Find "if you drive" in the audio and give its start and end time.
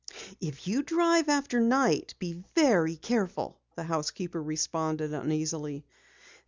0.39-1.29